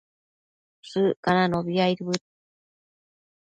Shëccananobi 0.89 1.73
aidbëd 1.85 2.21